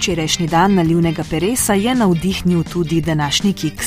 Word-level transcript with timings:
včerajšnji 0.00 0.46
dan 0.48 0.74
nalivnega 0.74 1.24
peresa 1.30 1.74
je 1.74 1.94
navdihnil 1.94 2.62
tudi 2.64 3.00
današnji 3.00 3.52
kiks. 3.52 3.86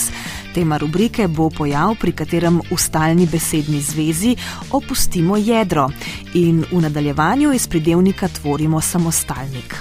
Tema 0.54 0.78
rubrike 0.78 1.28
bo 1.28 1.50
pojav, 1.50 1.96
pri 2.00 2.12
katerem 2.12 2.60
v 2.72 2.78
stalni 2.78 3.26
besedni 3.26 3.82
zvezi 3.82 4.36
opustimo 4.72 5.38
jedro 5.38 5.90
in 6.34 6.66
v 6.72 6.82
nadaljevanju 6.82 7.54
iz 7.54 7.68
pridevnika 7.68 8.28
tvorimo 8.28 8.82
samostalnik. 8.82 9.76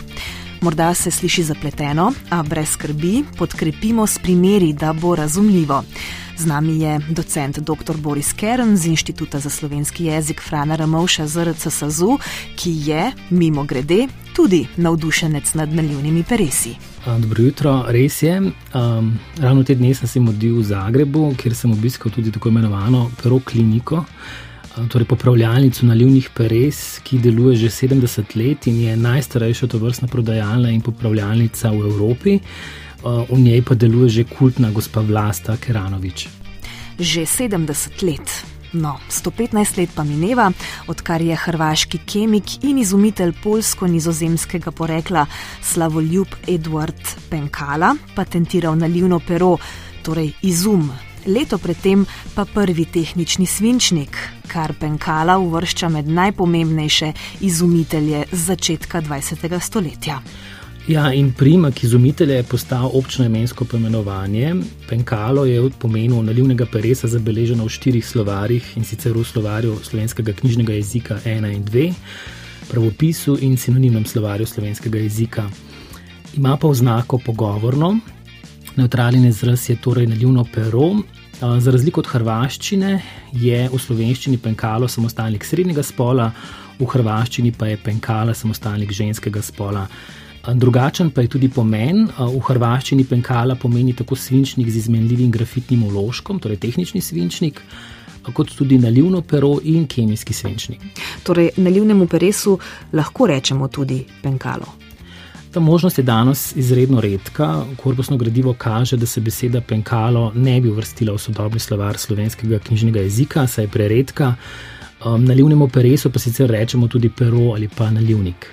Morda 0.60 0.94
se 0.94 1.10
sliši 1.10 1.42
zapleteno, 1.42 2.12
a 2.30 2.42
brez 2.42 2.68
skrbi 2.68 3.24
podkrepimo 3.38 4.06
s 4.06 4.18
primeri, 4.18 4.72
da 4.72 4.92
bo 4.92 5.16
razumljivo. 5.16 5.84
Z 6.38 6.46
nami 6.46 6.80
je 6.80 7.00
docent 7.08 7.58
dr. 7.58 7.96
Boris 7.96 8.32
Kern 8.32 8.76
z 8.76 8.86
Inštituta 8.86 9.38
za 9.38 9.50
slovenski 9.50 10.04
jezik 10.04 10.42
Frana 10.42 10.76
Ramovša 10.76 11.26
ZRC 11.26 11.68
SAZU, 11.70 12.18
ki 12.56 12.72
je, 12.88 13.12
mimo 13.30 13.64
grede, 13.64 14.06
tudi 14.34 14.66
navdušenec 14.76 15.54
nad 15.54 15.74
nalivnimi 15.74 16.22
peresi. 16.28 16.74
Dobro 17.06 17.42
jutro, 17.42 17.84
res 17.88 18.22
je. 18.22 18.38
Um, 18.38 19.18
ravno 19.40 19.64
te 19.64 19.74
dni 19.74 19.94
sem 19.94 20.08
se 20.08 20.20
modil 20.20 20.58
v 20.60 20.64
Zagrebu, 20.64 21.34
kjer 21.36 21.54
sem 21.54 21.72
obiskal 21.72 22.12
tudi 22.12 22.32
tako 22.32 22.48
imenovano 22.48 23.10
Pero 23.22 23.40
kliniko 23.40 24.04
torej 24.88 25.06
popravljalnico 25.06 25.86
nalivnih 25.86 26.30
peres, 26.34 27.00
ki 27.04 27.18
deluje 27.18 27.56
že 27.56 27.70
70 27.70 28.36
let 28.36 28.66
in 28.66 28.80
je 28.80 28.96
najstarejša 28.96 29.66
tovrstna 29.66 30.08
prodajalna 30.08 30.70
in 30.70 30.80
popravljalnica 30.80 31.70
v 31.70 31.86
Evropi. 31.92 32.38
V 33.02 33.38
njej 33.38 33.62
pa 33.62 33.74
deluje 33.74 34.08
že 34.08 34.24
kultna 34.24 34.70
gospa 34.70 35.00
Vlasta 35.00 35.56
Keranovič. 35.56 36.28
Že 36.98 37.26
70 37.26 38.02
let. 38.02 38.51
No, 38.72 38.96
115 39.10 39.76
let 39.78 39.90
pa 39.94 40.04
mineva, 40.04 40.50
odkar 40.88 41.20
je 41.20 41.36
hrvaški 41.36 41.98
kemik 42.08 42.64
in 42.64 42.78
izumitelj 42.78 43.34
polsko-nizozemskega 43.42 44.72
porekla 44.72 45.26
Slavoljub 45.60 46.36
Edward 46.48 47.16
Penkala 47.30 47.94
patentiral 48.16 48.78
nalivno 48.78 49.20
pero, 49.28 49.56
torej 50.02 50.32
izum 50.42 50.88
leto 51.26 51.58
predtem 51.58 52.06
pa 52.34 52.44
prvi 52.44 52.84
tehnični 52.84 53.46
svinčnik, 53.46 54.16
kar 54.46 54.72
Penkala 54.80 55.38
uvršča 55.38 55.88
med 55.88 56.08
najpomembnejše 56.08 57.12
izumitelje 57.40 58.24
z 58.32 58.44
začetka 58.44 59.02
20. 59.02 59.60
stoletja. 59.60 60.20
Ja, 60.88 61.12
in 61.14 61.32
primak 61.32 61.84
izumitelja 61.84 62.34
je 62.34 62.42
postal 62.42 62.90
občno 62.94 63.24
imensko 63.24 63.64
poimenovanje. 63.64 64.54
Penkalo 64.88 65.44
je 65.44 65.60
v 65.60 65.70
pomenu 65.78 66.22
nalivnega 66.22 66.66
peresa 66.66 67.06
zabeleženo 67.08 67.64
v 67.64 67.70
štirih 67.70 68.06
slovarjih 68.06 68.76
in 68.76 68.84
sicer 68.84 69.14
v 69.14 69.22
slovarju 69.24 69.76
slovenskega 69.82 70.32
knjižnega 70.32 70.72
jezika 70.72 71.20
1 71.24 71.54
in 71.54 71.62
2, 71.64 71.92
pravopisu 72.70 73.38
in 73.40 73.56
sinonimnem 73.56 74.04
slovarju 74.06 74.46
slovenskega 74.46 74.98
jezika. 74.98 75.46
Ima 76.34 76.56
pa 76.56 76.68
oznako 76.68 77.18
pogovorno, 77.18 78.00
Neutralni 78.76 79.28
izraz 79.28 79.70
je 79.70 79.76
torej 79.76 80.06
nalivno 80.06 80.46
pero. 80.54 80.96
Za 81.58 81.70
razliko 81.70 82.00
od 82.00 82.06
hrvaščine 82.06 82.92
je 83.32 83.68
v 83.68 83.78
slovenščini 83.78 84.38
penkalo 84.38 84.88
samostalnik 84.88 85.44
srednjega 85.44 85.82
spola, 85.84 86.30
v 86.78 86.86
hrvaščini 86.88 87.52
pa 87.52 87.68
je 87.68 87.76
penkala 87.76 88.34
samostalnik 88.34 88.92
ženskega 88.92 89.42
spola. 89.42 89.84
Drugačen 90.46 91.10
pa 91.10 91.22
je 91.22 91.28
tudi 91.28 91.48
pomen. 91.48 92.08
V 92.18 92.40
hrvaščini 92.48 93.04
penkala 93.06 93.54
pomeni 93.54 93.94
tako 93.94 94.16
svinčnik 94.18 94.70
z 94.70 94.82
izmenljivim 94.82 95.30
grafitnim 95.30 95.84
uložkom, 95.86 96.40
torej 96.42 96.58
tehnični 96.58 97.00
svinčnik, 97.00 97.60
kot 98.34 98.50
tudi 98.58 98.78
nalivno 98.78 99.22
pero 99.22 99.58
in 99.62 99.86
kemijski 99.86 100.34
svinčnik. 100.34 100.82
Torej, 101.22 101.52
nalivnemu 101.56 102.06
peresu 102.06 102.58
lahko 102.92 103.26
rečemo 103.30 103.68
tudi 103.68 104.02
penkalo. 104.22 104.66
Ta 105.52 105.60
možnost 105.60 105.98
je 105.98 106.04
danes 106.04 106.56
izredno 106.56 107.00
redka. 107.00 107.64
Korpusno 107.82 108.16
gradivo 108.16 108.54
kaže, 108.58 108.96
da 108.96 109.06
se 109.06 109.20
beseda 109.20 109.60
penkalo 109.60 110.32
ne 110.34 110.60
bi 110.60 110.70
uvrstila 110.70 111.12
v 111.12 111.18
sodobni 111.18 111.60
slovar 111.60 111.98
slovenskega 111.98 112.58
knjižnega 112.58 113.00
jezika, 113.00 113.46
saj 113.46 113.64
je 113.64 113.68
preredka. 113.68 114.34
Um, 115.02 115.24
nalivnemu 115.26 115.66
peresu 115.68 116.10
pa 116.10 116.18
sicer 116.22 116.50
rečemo 116.50 116.86
tudi 116.86 117.08
pero 117.08 117.54
ali 117.54 117.68
pa 117.68 117.90
nalivnik. 117.90 118.46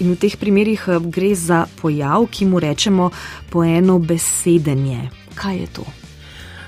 In 0.00 0.12
v 0.12 0.16
teh 0.16 0.36
primerih 0.38 0.88
uh, 0.88 1.02
gre 1.02 1.34
za 1.34 1.66
pojav, 1.80 2.28
ki 2.30 2.46
mu 2.46 2.60
rečemo 2.62 3.10
poeno 3.50 3.98
besedenje. 3.98 5.10
Kaj 5.34 5.56
je 5.58 5.66
to? 5.66 5.86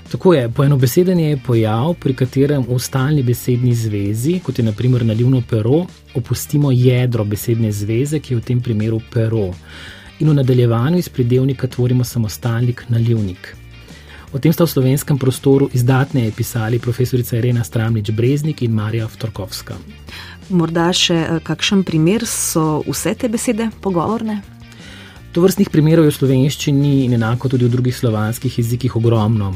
Tako 0.09 0.34
je, 0.34 0.48
poenobesedenje 0.48 1.31
je 1.31 1.37
pojav, 1.47 1.94
pri 2.00 2.15
katerem 2.15 2.65
v 2.69 2.78
stalni 2.81 3.22
besedni 3.22 3.75
zvezi, 3.75 4.41
kot 4.41 4.59
je 4.59 4.65
naprimer 4.65 5.04
nalivno 5.04 5.43
pero, 5.50 5.84
opustimo 6.15 6.72
jedro 6.72 7.25
besedne 7.25 7.72
zveze, 7.72 8.19
ki 8.19 8.34
je 8.34 8.38
v 8.38 8.44
tem 8.44 8.60
primeru 8.60 9.00
pero. 9.12 9.50
In 10.19 10.31
v 10.31 10.34
nadaljevanju 10.34 10.98
iz 10.98 11.09
pridevnika 11.09 11.69
tvorimo 11.69 12.04
samostalnik 12.04 12.84
nalivnik. 12.88 13.54
O 14.33 14.39
tem 14.39 14.53
sta 14.53 14.65
v 14.65 14.71
slovenskem 14.71 15.16
prostoru 15.19 15.71
izdatneje 15.72 16.33
pisali 16.37 16.78
profesorica 16.78 17.37
Irena 17.37 17.65
Stramnič 17.65 18.11
Breznik 18.12 18.62
in 18.62 18.77
Marija 18.77 19.09
Vtorkovska. 19.09 19.77
Morda 20.53 20.93
še 20.93 21.16
eh, 21.16 21.41
kakšen 21.44 21.81
primer 21.84 22.27
so 22.28 22.83
vse 22.84 23.15
te 23.16 23.28
besede 23.33 23.71
pogovorne? 23.81 24.43
To 25.33 25.44
vrstnih 25.44 25.72
primerov 25.72 26.09
je 26.09 26.12
v 26.12 26.19
slovenščini 26.19 26.93
in 27.06 27.16
enako 27.16 27.53
tudi 27.53 27.65
v 27.65 27.72
drugih 27.72 27.97
slovanskih 27.97 28.53
jezikih 28.61 28.97
ogromno. 29.00 29.55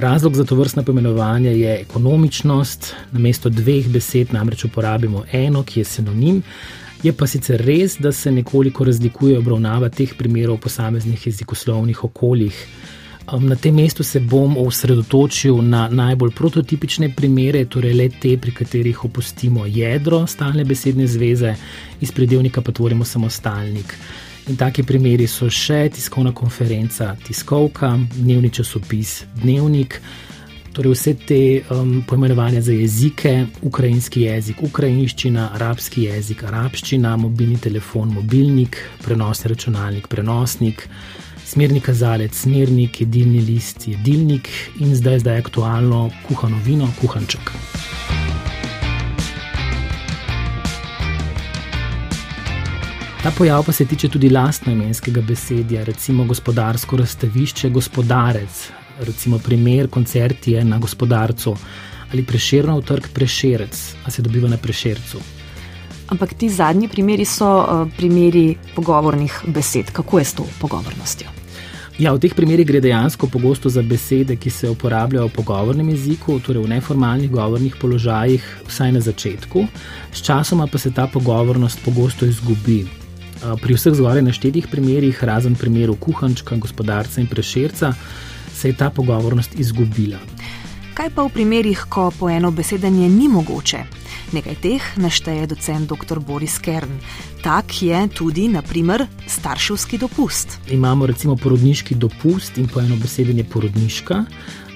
Razlog 0.00 0.34
za 0.34 0.44
to 0.44 0.58
vrstno 0.58 0.82
pomenovanje 0.82 1.50
je 1.54 1.80
ekonomičnost. 1.80 2.94
Na 3.12 3.18
mesto 3.22 3.50
dveh 3.50 3.86
besed 3.90 4.32
namreč 4.32 4.64
uporabimo 4.64 5.24
eno, 5.32 5.62
ki 5.62 5.82
je 5.82 5.84
sinonim. 5.84 6.42
Je 7.02 7.12
pa 7.12 7.26
sicer 7.26 7.62
res, 7.62 7.98
da 7.98 8.12
se 8.12 8.30
nekoliko 8.32 8.84
razlikuje 8.84 9.38
obravnava 9.38 9.88
teh 9.88 10.14
primerov 10.18 10.58
v 10.58 10.66
posameznih 10.66 11.26
jezikoslovnih 11.26 12.04
okoljih. 12.04 12.56
Na 13.38 13.56
tem 13.56 13.74
mestu 13.74 14.02
se 14.02 14.20
bom 14.20 14.56
osredotočil 14.58 15.62
na 15.62 15.88
najbolj 15.88 16.30
prototipične 16.34 17.12
primere, 17.14 17.64
torej 17.64 17.94
le 17.94 18.08
te, 18.08 18.34
pri 18.38 18.50
katerih 18.52 19.04
opustimo 19.04 19.66
jedro 19.66 20.26
stalne 20.26 20.64
besedne 20.64 21.06
zveze, 21.06 21.54
iz 22.00 22.12
predeljnika 22.12 22.60
pa 22.60 22.72
tvorimo 22.72 23.04
samostalnik. 23.04 23.94
In 24.48 24.56
taki 24.56 24.82
primeri 24.82 25.28
so 25.30 25.46
še 25.50 25.88
tiskovna 25.94 26.32
konferenca, 26.34 27.12
tiskovka, 27.26 27.92
dnevni 28.16 28.50
časopis, 28.50 29.20
dnevnik. 29.42 30.00
Torej, 30.74 30.94
vse 30.94 31.14
te 31.26 31.40
um, 31.70 32.00
pojmenovanja 32.06 32.62
za 32.66 32.74
jezike, 32.74 33.46
ukrajinski 33.62 34.24
jezik, 34.26 34.62
ukrajinščina, 34.66 35.52
arabski 35.54 36.08
jezik, 36.08 36.42
arabščina, 36.50 37.14
mobilni 37.18 37.58
telefon, 37.62 38.10
mobilnik, 38.14 38.78
prenosni 39.04 39.54
računalnik, 39.54 40.10
prenosnik, 40.10 40.88
smerni 41.50 41.80
kazalec, 41.80 42.34
smernik, 42.36 43.00
jedilni 43.00 43.40
list, 43.42 43.88
jedilnik 43.88 44.48
in 44.78 44.94
zdaj, 44.94 45.18
zdaj 45.24 45.38
aktualno 45.38 46.10
kuhano 46.28 46.58
vino, 46.64 46.88
kuhanček. 47.00 47.50
Ta 53.22 53.30
pojav 53.38 53.64
pa 53.66 53.72
se 53.72 53.84
tiče 53.84 54.08
tudi 54.08 54.30
lastno 54.30 54.72
imenskega 54.72 55.20
besedja, 55.20 55.84
recimo 55.84 56.24
gospodarsko 56.24 56.96
razstavišče, 56.96 57.70
gospodarec, 57.70 58.62
recimo 59.00 59.38
primer 59.38 59.90
koncert 59.90 60.48
je 60.48 60.64
na 60.64 60.78
gospodarcu 60.78 61.56
ali 62.12 62.24
preširno 62.26 62.78
v 62.78 62.82
trg 62.82 63.06
prešerec, 63.14 63.82
a 64.04 64.10
se 64.10 64.22
dobiva 64.22 64.48
na 64.48 64.56
prešercu. 64.56 65.20
Ampak 66.10 66.34
ti 66.34 66.48
zadnji 66.48 66.88
primeri 66.88 67.24
so 67.24 67.50
uh, 67.58 67.84
primeri 67.96 68.56
pogovornih 68.74 69.44
besed. 69.46 69.92
Kako 69.92 70.18
je 70.18 70.24
s 70.24 70.34
to 70.34 70.46
pogovornostjo? 70.60 71.39
Ja, 72.00 72.14
v 72.16 72.20
teh 72.24 72.32
primerih 72.32 72.64
gre 72.64 72.80
dejansko 72.80 73.28
pogosto 73.28 73.68
za 73.68 73.82
besede, 73.84 74.32
ki 74.40 74.48
se 74.48 74.70
uporabljajo 74.72 75.26
v 75.28 75.34
pogovornem 75.36 75.90
jeziku, 75.92 76.38
torej 76.40 76.64
v 76.64 76.70
neformalnih 76.72 77.28
govornih 77.28 77.76
položajih, 77.76 78.40
vsaj 78.64 78.94
na 78.96 79.02
začetku. 79.04 79.66
Sčasoma 80.08 80.64
pa 80.64 80.80
se 80.80 80.88
ta 80.96 81.04
pogovornost 81.12 81.84
pogosto 81.84 82.24
izgubi. 82.24 82.86
Pri 83.60 83.76
vseh 83.76 83.92
zgoraj 83.92 84.24
naštetih 84.24 84.72
primerih, 84.72 85.20
razen 85.20 85.52
primeru 85.52 85.92
kuhančka, 86.00 86.56
gospodarca 86.56 87.20
in 87.20 87.28
prešerca, 87.28 87.92
se 88.48 88.72
je 88.72 88.76
ta 88.80 88.88
pogovornost 88.88 89.60
izgubila. 89.60 90.24
Kaj 90.96 91.12
pa 91.12 91.28
v 91.28 91.36
primerih, 91.36 91.84
ko 91.92 92.08
po 92.16 92.32
eno 92.32 92.48
besedenje 92.48 93.12
ni 93.12 93.28
mogoče? 93.28 93.84
Nekaj 94.30 94.54
teh 94.62 94.84
našteje 94.94 95.46
docent 95.50 95.90
dr. 95.90 96.20
Boris 96.22 96.58
Kern. 96.62 97.00
Tak 97.42 97.82
je 97.82 97.98
tudi, 98.14 98.46
naprimer, 98.48 99.02
starševski 99.26 99.98
dopust. 99.98 100.58
Imamo 100.70 101.06
recimo 101.06 101.34
porodniški 101.36 101.94
dopust 101.94 102.58
in 102.58 102.68
po 102.68 102.80
eno 102.80 102.94
besedenje 102.96 103.44
porodniška, 103.44 104.24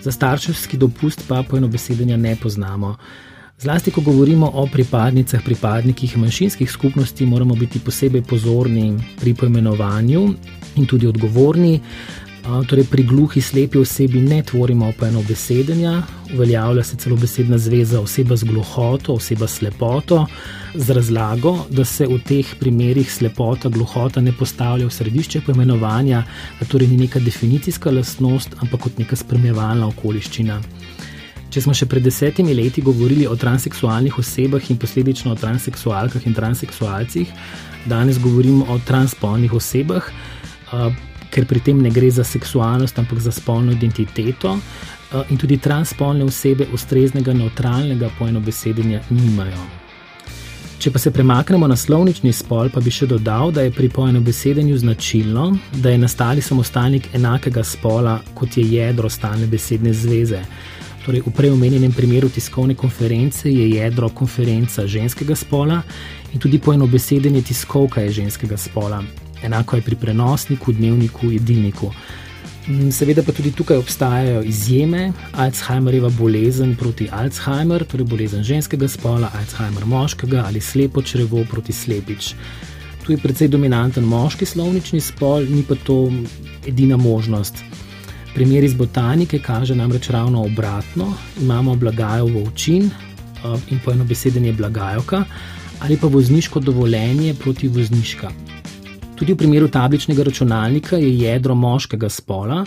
za 0.02 0.12
starševski 0.12 0.76
dopust 0.76 1.22
pa 1.28 1.44
po 1.46 1.56
eno 1.56 1.68
besedenje 1.68 2.16
ne 2.16 2.34
poznamo. 2.36 2.96
Zlasti, 3.58 3.90
ko 3.94 4.00
govorimo 4.00 4.50
o 4.54 4.66
pripadnicah, 4.66 5.42
pripadnikih 5.44 6.18
manjšinskih 6.18 6.70
skupnosti, 6.70 7.26
moramo 7.26 7.54
biti 7.54 7.78
posebej 7.78 8.22
pozorni 8.22 8.98
pri 9.20 9.34
poimenovanju 9.34 10.34
in 10.76 10.86
tudi 10.86 11.06
odgovorni. 11.06 11.80
Torej, 12.44 12.84
pri 12.92 13.02
gluhi 13.08 13.40
slepi 13.40 13.78
osebi 13.80 14.20
ne 14.20 14.42
tvorimo 14.42 14.88
opojeno 14.88 15.22
besedenja, 15.28 16.02
uveljavlja 16.34 16.82
se 16.84 16.96
celo 16.96 17.16
besedna 17.16 17.58
zveza 17.58 18.00
oseba 18.00 18.36
z 18.36 18.44
gluhoto, 18.44 19.14
oseba 19.14 19.46
s 19.48 19.58
slepoto, 19.58 20.26
z 20.74 20.90
razlago, 20.90 21.54
da 21.70 21.84
se 21.84 22.06
v 22.06 22.18
teh 22.20 22.50
primerih 22.60 23.08
slepota, 23.12 23.68
gluhota 23.68 24.20
ne 24.20 24.32
postavlja 24.32 24.86
v 24.86 24.92
središče 24.92 25.40
poimenovanja, 25.46 26.20
da 26.60 26.66
torej 26.68 26.90
ni 26.92 26.98
neka 27.06 27.22
definicijska 27.24 27.90
lastnost, 27.90 28.52
ampak 28.60 28.80
kot 28.80 29.00
neka 29.00 29.16
spremljevalna 29.16 29.88
okoliščina. 29.94 30.60
Če 31.48 31.64
smo 31.64 31.72
še 31.74 31.88
pred 31.88 32.04
desetimi 32.04 32.52
leti 32.54 32.84
govorili 32.84 33.24
o 33.26 33.38
transseksualnih 33.40 34.18
osebah 34.20 34.68
in 34.68 34.76
posledično 34.76 35.32
o 35.32 35.40
transseksualkah 35.40 36.28
in 36.28 36.36
transseksualcih, 36.36 37.32
danes 37.88 38.20
govorimo 38.20 38.68
o 38.68 38.78
transpolnih 38.84 39.56
osebah 39.56 40.12
ker 41.34 41.46
pri 41.50 41.60
tem 41.60 41.82
ne 41.82 41.90
gre 41.90 42.10
za 42.10 42.24
seksualnost, 42.24 42.98
ampak 42.98 43.18
za 43.18 43.32
spolno 43.34 43.72
identiteto. 43.74 44.54
Eh, 45.14 45.22
in 45.28 45.36
tudi 45.36 45.58
transspolne 45.58 46.24
osebe 46.24 46.66
ustreznega, 46.72 47.32
neutralnega 47.32 48.10
poenobesedenja 48.18 49.00
nimajo. 49.10 49.64
Če 50.78 50.90
pa 50.90 50.98
se 50.98 51.10
premaknemo 51.10 51.66
na 51.70 51.76
slovnični 51.76 52.32
spol, 52.34 52.68
pa 52.68 52.80
bi 52.82 52.90
še 52.92 53.06
dodal, 53.08 53.52
da 53.54 53.62
je 53.62 53.72
pri 53.72 53.88
poenobesedenju 53.88 54.76
značilno, 54.82 55.46
da 55.80 55.90
je 55.94 56.00
nastali 56.02 56.42
samostalnik 56.42 57.08
enakega 57.14 57.64
spola, 57.64 58.18
kot 58.34 58.58
je 58.58 58.66
jedro 58.74 59.08
stalne 59.08 59.46
besedne 59.46 59.94
zveze. 59.94 60.42
Torej, 61.06 61.22
v 61.24 61.32
preomenjenem 61.36 61.92
primeru 61.92 62.28
tiskovne 62.32 62.74
konference 62.74 63.48
je 63.48 63.68
jedro 63.70 64.08
konferenca 64.08 64.86
ženskega 64.86 65.36
spola 65.36 65.82
in 66.32 66.40
tudi 66.40 66.58
poenobesedenje 66.58 67.42
tiskovka 67.52 68.00
je 68.04 68.16
ženskega 68.22 68.56
spola 68.56 69.02
enako 69.44 69.76
je 69.76 69.82
pri 69.82 69.96
prenosniku, 69.96 70.72
dnevniku, 70.72 71.30
jedilniku. 71.30 71.92
Mm, 72.66 72.90
seveda 72.90 73.22
pa 73.22 73.32
tudi 73.32 73.52
tukaj 73.52 73.76
obstajajo 73.76 74.42
izjeme, 74.42 75.12
Alzheimerjeva 75.32 76.08
bolezen 76.18 76.76
proti 76.76 77.08
Alzheimer, 77.12 77.84
torej 77.84 78.06
bolezen 78.08 78.42
ženskega 78.42 78.88
spola, 78.88 79.28
Alzheimer 79.36 79.84
moškega 79.84 80.44
ali 80.46 80.60
slepo 80.60 81.02
črevo 81.02 81.44
proti 81.50 81.72
slepič. 81.72 82.34
Tu 83.04 83.12
je 83.12 83.18
precej 83.20 83.48
dominanten 83.52 84.04
moški 84.04 84.46
slovnični 84.48 85.00
spol, 85.00 85.44
ni 85.44 85.62
pa 85.68 85.74
to 85.74 86.08
edina 86.66 86.96
možnost. 86.96 87.60
Primer 88.34 88.64
iz 88.64 88.74
botanike 88.74 89.38
kaže 89.38 89.74
namreč 89.74 90.08
ravno 90.10 90.42
obratno. 90.42 91.12
Imamo 91.40 91.76
blagajo 91.76 92.26
v 92.26 92.46
očin 92.48 92.88
eh, 92.88 93.58
in 93.70 93.78
po 93.84 93.92
eno 93.92 94.04
besedenje 94.04 94.52
blagajoka 94.52 95.24
ali 95.80 95.96
pa 96.00 96.06
vozniško 96.06 96.60
dovoljenje 96.60 97.34
proti 97.34 97.68
vozniška. 97.68 98.30
Tudi 99.14 99.32
v 99.32 99.36
primeru 99.36 99.68
tabličnega 99.68 100.22
računalnika 100.26 100.96
je 100.96 101.18
jedro 101.18 101.54
moškega 101.54 102.08
spola. 102.08 102.64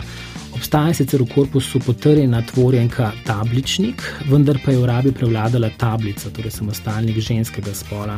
Obstaja 0.56 0.94
sicer 0.94 1.22
v 1.22 1.28
korpusu 1.34 1.80
potrjena 1.80 2.40
tvorjenka 2.42 3.12
tabličnik, 3.26 4.02
vendar 4.30 4.58
pa 4.64 4.72
je 4.72 4.78
v 4.78 4.86
rabi 4.88 5.12
prevladala 5.12 5.68
tablica, 5.78 6.30
torej 6.30 6.56
samostalnik 6.56 7.20
ženskega 7.20 7.74
spola. 7.74 8.16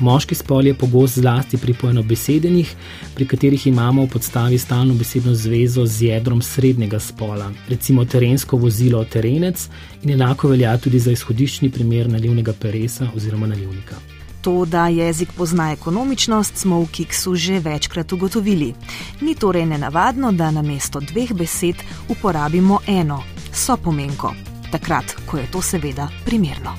Moški 0.00 0.34
spol 0.34 0.66
je 0.66 0.74
pogost 0.74 1.16
zlasti 1.16 1.56
pri 1.56 1.72
poenobesedenih, 1.72 2.74
pri 3.14 3.26
katerih 3.26 3.66
imamo 3.66 4.04
v 4.04 4.10
podstavi 4.12 4.58
stalno 4.58 4.94
besedno 4.94 5.32
zvezo 5.34 5.86
z 5.86 6.10
jedrom 6.10 6.42
srednjega 6.42 7.00
spola, 7.00 7.48
recimo 7.68 8.04
terensko 8.04 8.58
vozilo 8.60 9.04
terenec 9.04 9.68
in 10.02 10.10
enako 10.18 10.52
velja 10.52 10.76
tudi 10.76 11.00
za 11.00 11.16
izhodiščni 11.16 11.70
primer 11.70 12.12
nalivnega 12.12 12.52
peresa 12.52 13.08
oziroma 13.16 13.46
nalivnika. 13.46 14.15
To, 14.46 14.64
da 14.64 14.86
jezik 14.86 15.32
pozna 15.32 15.72
ekonomičnost, 15.72 16.56
smo 16.56 16.80
v 16.80 16.86
Kiksu 16.92 17.34
že 17.34 17.58
večkrat 17.58 18.12
ugotovili. 18.12 18.74
Ni 19.20 19.34
torej 19.34 19.66
nenavadno, 19.66 20.30
da 20.32 20.50
na 20.50 20.62
mesto 20.62 21.00
dveh 21.00 21.32
besed 21.34 21.82
uporabimo 22.08 22.78
eno, 22.86 23.22
so 23.52 23.76
pomenko, 23.76 24.30
takrat, 24.70 25.16
ko 25.26 25.42
je 25.42 25.50
to 25.50 25.62
seveda 25.62 26.08
primerno. 26.24 26.78